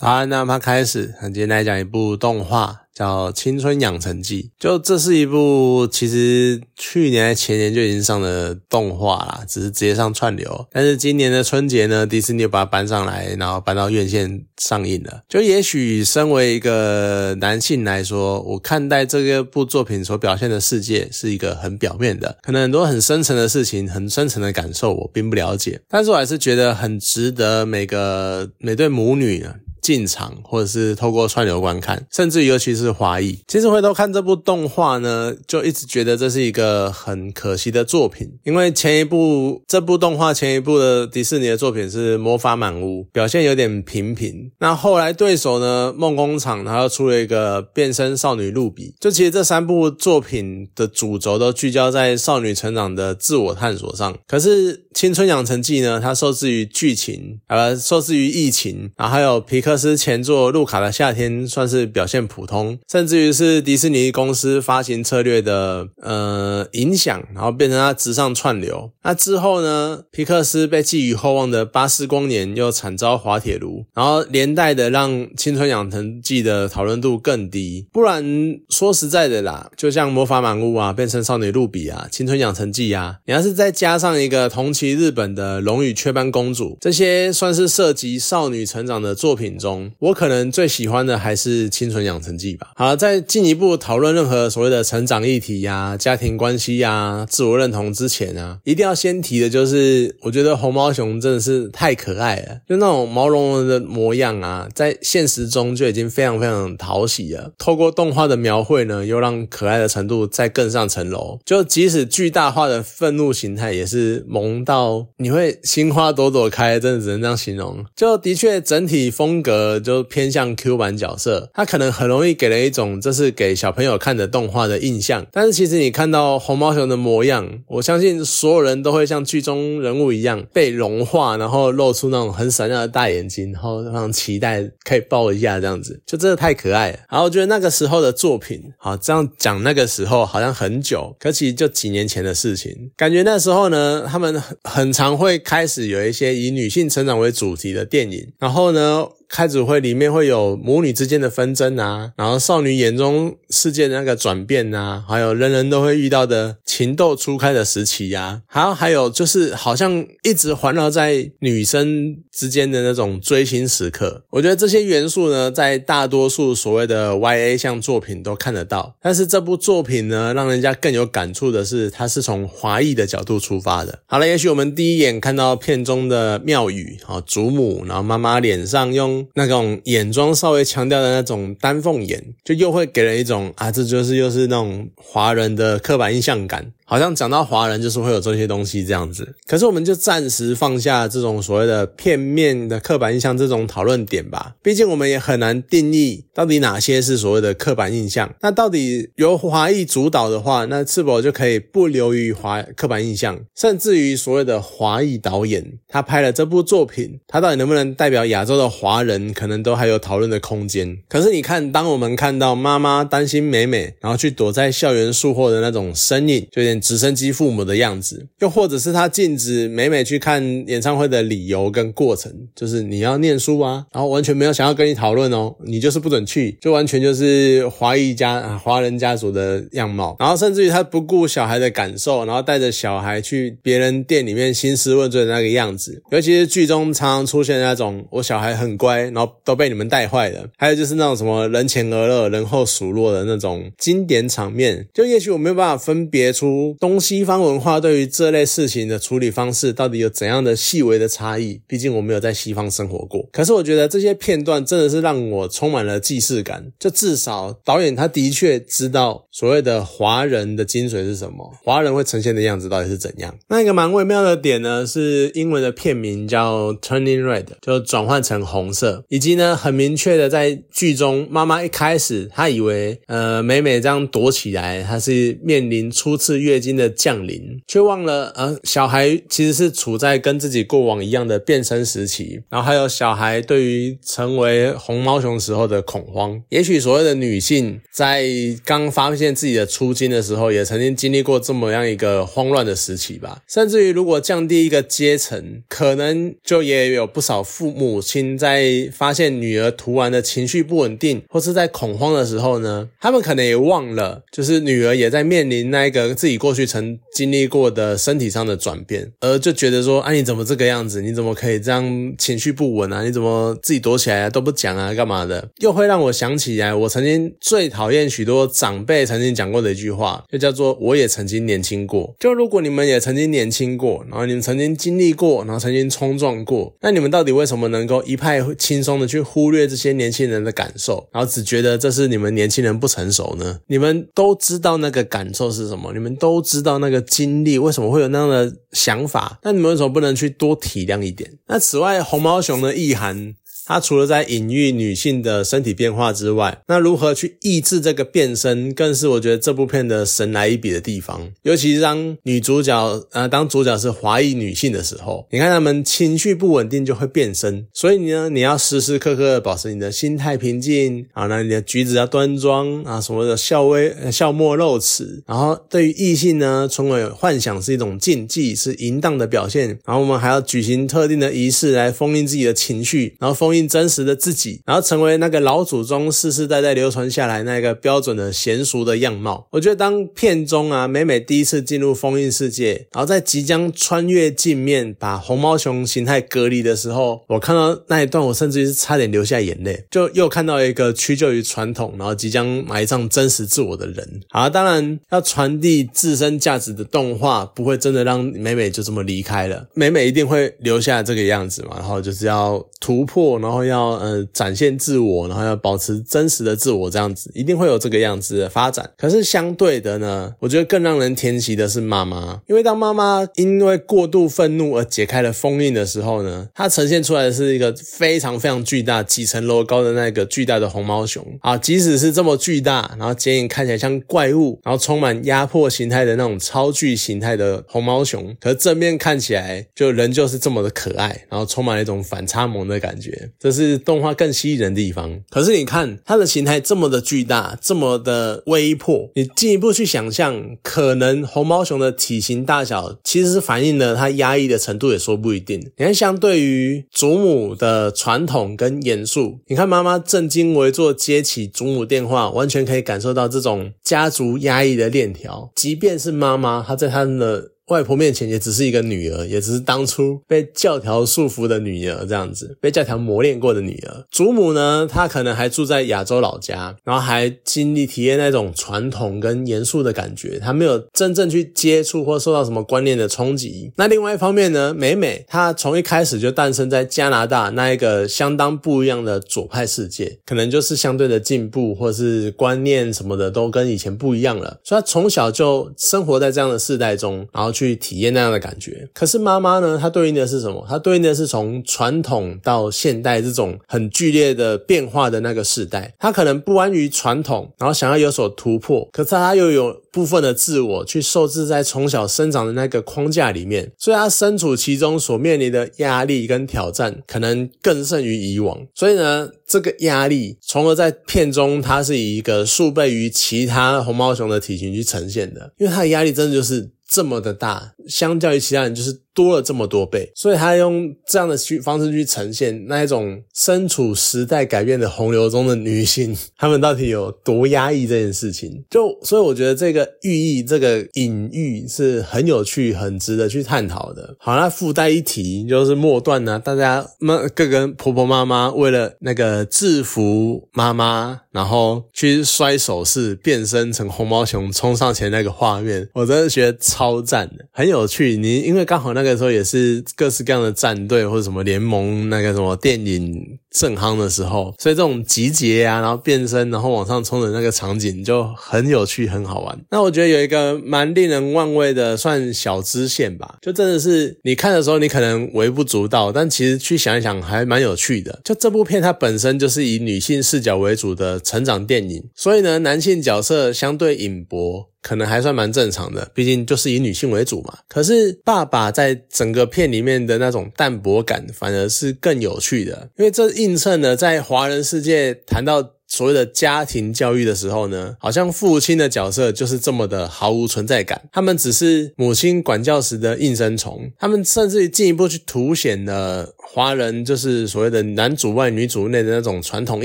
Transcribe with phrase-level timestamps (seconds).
[0.00, 2.82] 好，那我们开始，今天来讲一部动画。
[2.98, 10.66] 叫《青春养成记》，就这是一部其实去年前年就已经上的动画啦，只是直接上串流。
[10.72, 15.22] 但是今年的春节呢，迪士尼又把它搬上来，然后搬到院线上映了。
[15.28, 25.80] 就也许身为一个男性来说，我看待这个部作品所表现的世界是一个很表面的，可能很多很深层的事情、很深层的感受我并不了解。
[25.88, 29.46] 但是我还是觉得很值得每个每对母女。
[29.88, 33.38] 进场，或者是透过串流观看，甚至尤其是华裔。
[33.48, 44.50] 其实回头看这部动画呢，就一直觉得这是一个很可惜的作品，因为前一部这部动画前一部的迪士尼的作品是《魔法满屋》，表现有点平平。
[44.58, 48.94] 那后来对手呢，梦工厂，他又出了一个变身少女露比。
[49.00, 54.14] 就其实这三部作品的主轴都聚焦在少女成长的自我探索上。
[54.26, 59.77] 可是《青春养成记》呢，它受制于剧情，呃，受制于疫情，然后还有皮克。
[59.78, 68.90] 斯前作《路卡的夏天》算是表现普通，甚至于是迪士尼公司发行策略的呃影响，然后变成它直上串流。
[69.04, 77.86] 那之后呢，皮克斯被寄予厚望的《巴斯光年》又惨遭滑铁卢，然后连带的让《青春养成记》的讨论度更低。
[77.92, 78.24] 不然
[78.68, 89.90] 说实在的啦，就像《魔法满屋》啊，变成少女露比啊，《青春养成记》啊，你要是再加上一个同期日本的《龙与雀斑公主》，这些算是涉及少女成长的作品中。
[89.98, 92.70] 我可能最喜欢的还是《清纯养成记》吧。
[92.76, 107.52] 好，在进一步讨论任何所谓的成长议题呀、家庭关系呀、自我认同之前啊，一定要先提的就是，我觉得红毛熊真的是太可爱了，就那种毛茸茸的模样啊，在现实中就已经非常非常讨喜了。
[107.58, 111.40] 透过动画的描绘呢，又让可爱的程度再更上层楼。
[111.44, 117.84] 就即使巨大化的愤怒形态，也是萌到你会心花朵朵开，真的只能这样形容。
[117.96, 119.47] 就的确整体风格。
[119.50, 125.26] 呃，就偏向 Q 版角色，他可能很容易给人一种这是给小朋友看的动画的印象。
[125.32, 136.98] 但是其实你看到红毛熊的模样，我相信所有人都会像剧中人物一样被融化，然后露出那种很闪亮的大眼睛，然后非常期待可以抱一下这样子，就真的太可爱了。
[137.10, 142.90] 然后我觉得那个时候的作品，好这样讲，那个时候好像很久，可其实就几年前的事情。
[142.96, 149.06] 感觉那时候呢，他们很常会开始有一些以女性成长为主题的电影，然后呢。
[149.28, 164.24] 开组会里面会有母女之间的纷争啊，然后少女眼中世界的那个转变啊，还有人人都会遇到的情窦初开的时期呀，还有还有就是好像一直环绕在女生之间的那种追星时刻。
[164.30, 173.98] 我觉得这些元素呢，在大多数所谓的 YA 向作品都看得到，但是这部作品呢，让人家更有感触的是，它是从华裔的角度出发的。
[174.06, 179.17] 好了，也许我们第一眼看到片中的妙宇，啊祖母，然后妈妈脸上用。
[179.34, 186.72] 那种眼妆稍微强调的那种丹凤眼，就又会给人一种啊，这就是又是那种华人的刻板印象感。
[186.90, 194.54] 好像讲到华人就是会有这些东西这样子，可是我们就暂时放下这种所谓的片面的刻板印象这种讨论点吧。
[194.62, 198.34] 毕竟我们也很难定义到底哪些是所谓的刻板印象。
[198.40, 203.38] 那到底由华裔主导的话，那是否就可以不流于华刻板印象？
[203.54, 210.96] 甚至于所谓的华裔导演他拍了这部作品，他到底能不能代表亚洲的华人，可能都还有讨论的空间。
[211.06, 216.77] 可是你看，当我们看到妈妈担心美美，然后去躲在校园树后的那种身影，就有点。
[216.80, 246.67] 直升机父母的样子，又或者是他禁止美美去看演唱会的理由跟过程，就是你要念书啊，然后完全没有想要跟你讨论哦，你就是不准去，就完全就是华裔家华人家族的样貌，然后甚至于他不顾小孩的感受，然后带着小孩去别人店里面兴师问罪的那个样子，尤其是剧中常常出现那种我小孩很乖，然后都被你们带坏了，还有就是那种什么人前而乐人后数落的那种经典场面，就也许我没有办法分别出。
[246.78, 251.60] 东西方文化对于这类事情的处理方式到底有怎样的细微的差异？
[251.66, 253.28] 毕竟我没有在西方生活过。
[253.32, 256.70] 可是我觉得这些片段真的是让我充满了既视感。
[256.78, 263.34] 就至少导演他的确知道所谓的华人的精髓是什么，华人会呈现的样子到底是怎样。
[263.48, 276.57] 那一个蛮微妙的点呢，是英文的片名叫 Turning Red，就转换成红色，以及呢很明确的在剧中，妈妈一开始她以为呃美美这样躲起来，她是面临初次月。
[276.60, 286.42] 经的降临，却忘了呃，小孩其实是处在跟自己过往一样的变身时期，然后还有小孩对于成为红毛熊时候的恐慌。
[286.48, 288.26] 也许所谓的女性在
[288.64, 293.42] 刚发现自己的初经的时候，也曾经经历过这么样一个慌乱的时期吧。
[293.48, 311.02] 甚至于，如果降低一个阶层，可能就也有不少父母亲在发现女儿突然的情绪不稳定，或是在恐慌的时候呢，他们可能也忘了，就是女儿也在面临那一个自己过过去曾经历过的身体上的转变，而就觉得说，啊，你怎么这个样子？
[311.02, 313.02] 你怎么可以这样情绪不稳啊？
[313.02, 314.94] 你怎么自己躲起来都不讲啊？
[314.94, 315.46] 干嘛的？
[315.58, 322.16] 又会让我想起来，我曾经最讨厌许多长辈曾经讲过的一句话，就叫做“我也曾经年轻过”。
[322.18, 333.60] 就如果你们也曾经年轻过，然后你们曾经经历过，然后曾经冲撞过，那你们到底为什么能够一派轻松的去忽略这些年轻人的感受，然后只觉得这是你们年轻人不成熟呢？
[333.66, 341.38] 你们都知道那个感受是什么，你们都知道那个经历为什么会有那样的想法，那你们为什么不能去多体谅一点？
[341.46, 343.34] 那此外，红毛熊的意涵。
[343.68, 351.30] 它除了在隐喻女性的身体变化之外，那如何去抑制这个变身，更是我觉得这部片的神来一笔的地方。
[351.42, 373.57] 尤其是当女主角，呃，当主角是华裔女性的时候，你看她们情绪不稳定就会变身，所以呢，你要时时刻刻保持你的心态平静啊，那你的举止要端庄啊，什么的笑微笑莫露齿，然后对于异性呢，从为幻想是一种禁忌，是淫荡的表现，然后我们还要举行特定的仪式来封印自己的情绪，然后封印。
[373.66, 379.48] 真实的自己，然后成为那个老祖宗世世代代流传下来那个标准的娴熟的样貌。
[379.52, 389.84] 我觉得当片中啊美美第一次进入封印世界，然后在即将穿越镜面把红毛熊形态隔离的时候，我看到那一段，我甚至于是差点流下眼泪。
[389.90, 394.20] 就又看到一个屈就于传统，然后即将埋葬真实自我的人。
[394.30, 399.66] 好，当然要传递自身价值的动画，不会真的让美美就这么离开了。
[399.74, 403.38] 美美一定会留下这个样子嘛，然后就是要突破。
[403.48, 408.90] 然后要呃展现自我，然后要保持真实的自我，这样子一定会有这个样子的发展。
[408.98, 421.56] 可是相对的呢，我觉得更让人甜惜的是妈妈，因为当妈妈因为过度愤怒而解开了封印的时候呢，它呈现出来的是一个非常非常巨大、几层楼高的那个巨大的红毛熊啊！
[421.56, 433.30] 即使是这么巨大，然后剪影看起来像怪物，然后充满压迫形态的那种超巨形态的红毛熊，可是正面看起来就仍旧是这么的可爱，然后充满了一种反差萌的感觉。
[433.38, 435.20] 这是动画更吸引人的地方。
[435.30, 445.60] 可是你看它的形态这么的巨大，这么的微破，你进一步去想象，可能红毛熊的体型大小其实是反映了它压抑的程度，也说不一定。
[445.76, 455.50] 你看，相对于祖母的传统跟严肃，你看妈妈正襟危坐接起祖母电话，完全可以感受到这种家族压抑的链条。
[455.54, 457.52] 即便是妈妈，她在她的。
[457.68, 464.04] 外婆面前也只是一个女儿，也只是当初被教条束缚的女儿，这样子被教条磨练过的女儿。
[464.10, 473.70] 祖母呢，她可能还住在亚洲老家，然后还经历体验那种传统跟严肃的感觉，她没有真正去接触或受到什么观念的冲击。
[473.76, 487.52] 那另外一方面呢，美美她从一开始就诞生在加拿大那一个相当不一样的左派世界，可能就是相对的进步或是观念什么的都跟以前不一样了，所以她从小就生活在这样的世代中，然后。
[487.58, 489.76] 去体验那样的感觉，可是妈妈呢？
[489.80, 490.64] 她对应的是什么？
[490.68, 495.92] 她对应的是从传统到现代这种很剧烈的变化的那个时代。
[495.98, 508.64] 她可能不安于传统，然后想要有所突破，可是她又有部分的自我去受制在从小生长的那个框架里面，所以她身处其中所面临的压力跟挑战，可能更胜于以往。
[508.72, 516.70] 所以呢，这个压力，从而在片中，它是以一个数倍于其他红毛熊的体型去呈现的，因为它的压力真的就是。
[516.88, 519.02] 这么的大，相较于其他人，就是。
[519.18, 528.62] 多了这么多倍，所以他用这样的去方式去呈现那一种身处时代改变的洪流中的女性，她们到底有多压抑这件事情。
[528.70, 534.14] 就所以我觉得这个寓意、这个隐喻是很有趣、很值得去探讨的。
[534.20, 548.16] 好，那附带一提就是末段呢，大家妈各个婆婆妈妈为了那个制服妈妈，然后去摔手势，变身成红毛熊冲上前那个画面，我真的觉得超赞的，很有趣。
[548.16, 549.07] 你因为刚好那个。
[549.08, 559.58] 那时候也是各式各样的战队或者什么联盟，那个什么电影正夯的时候，所以这种集结啊，然后变身，然后往上冲的那个场景就很有趣，很好玩。
[559.70, 568.20] 那我觉得有一个蛮令人玩味的，算小支线吧，就真的是你看的时候，你可能微不足道，但其实去想一想，还蛮有趣的。
[568.24, 574.68] 就这部片它本身就是以女性视角为主的成长电影，所以呢，男性角色相对隐薄。
[574.80, 577.58] 可能还算蛮正常的，毕竟就是以女性为主嘛。
[577.68, 596.34] 可是爸爸在整个片里面的那种淡薄感，反而是更有趣的，因为这映衬了在华人世界谈到所谓的家庭教育的时候呢，好像父亲的角色就是这么的毫无存在感，他们只是母亲管教时的应声虫，他们甚至于进一步去凸显了。
[596.50, 599.84] 华人就是所谓的男主外女主内的那种传统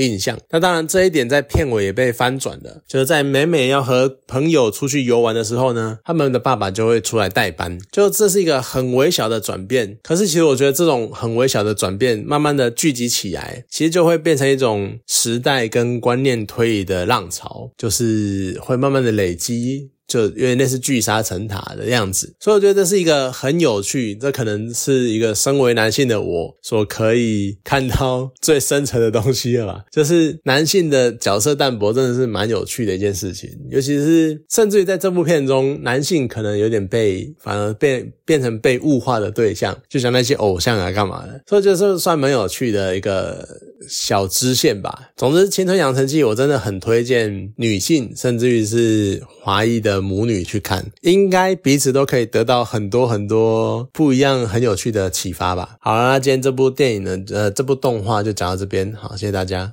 [0.00, 9.98] 印象，那当然这一点在片尾也被翻转了，就是在每每要和朋友出去游玩的时候呢，他们的爸爸就会出来代班，就这是一个很微小的转变。
[10.02, 19.90] 可是其实我觉得这种很微小的转变，慢慢的聚集起来，其实就会变成一种时代跟观念推移的浪潮，就是会慢慢的累积。
[20.06, 29.82] 就因为那是聚沙成塔的样子，所以我觉得这是一个很有趣，这可能是一个身为男性的我所可以看到最深层的东西了吧。
[29.90, 43.48] 就是男性的角色淡薄真的是蛮有趣的一件事情，尤其是甚至于在这部片中，男性可能有点被反而变变成被物化的对象，就像那些偶像啊干嘛的，所以就是算蛮有趣的一个
[43.88, 45.10] 小支线吧。
[45.16, 50.04] 总之，《青春养成记》我真的很推荐女性，甚至于是华裔的。
[50.04, 55.76] 母女去看，应该彼此都可以得到很多很多不一样、很有趣的启发吧。
[55.80, 59.72] 好啦，那今天这部电影呢，呃，这部动画就讲到这边，好，谢谢大家。